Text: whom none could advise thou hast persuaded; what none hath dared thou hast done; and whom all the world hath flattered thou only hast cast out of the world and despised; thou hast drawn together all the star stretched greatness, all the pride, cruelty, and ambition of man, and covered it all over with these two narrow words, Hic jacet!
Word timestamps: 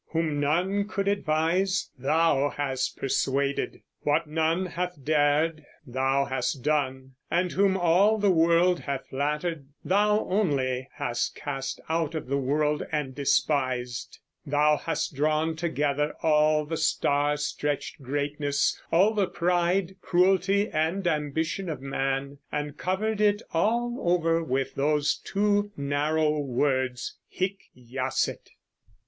whom 0.13 0.39
none 0.39 0.87
could 0.87 1.07
advise 1.07 1.91
thou 1.95 2.49
hast 2.49 2.97
persuaded; 2.97 3.79
what 3.99 4.25
none 4.25 4.65
hath 4.65 4.97
dared 5.05 5.63
thou 5.85 6.25
hast 6.25 6.63
done; 6.63 7.11
and 7.29 7.51
whom 7.51 7.77
all 7.77 8.17
the 8.17 8.31
world 8.31 8.79
hath 8.79 9.07
flattered 9.11 9.67
thou 9.85 10.21
only 10.21 10.89
hast 10.95 11.35
cast 11.35 11.79
out 11.87 12.15
of 12.15 12.25
the 12.25 12.37
world 12.39 12.81
and 12.91 13.13
despised; 13.13 14.17
thou 14.43 14.75
hast 14.75 15.13
drawn 15.13 15.55
together 15.55 16.15
all 16.23 16.65
the 16.65 16.77
star 16.77 17.37
stretched 17.37 18.01
greatness, 18.01 18.81
all 18.91 19.13
the 19.13 19.27
pride, 19.27 19.95
cruelty, 20.01 20.67
and 20.71 21.05
ambition 21.05 21.69
of 21.69 21.79
man, 21.79 22.39
and 22.51 22.75
covered 22.75 23.21
it 23.21 23.43
all 23.53 23.95
over 24.01 24.43
with 24.43 24.73
these 24.73 25.13
two 25.23 25.71
narrow 25.77 26.39
words, 26.39 27.17
Hic 27.29 27.65
jacet! 27.77 28.49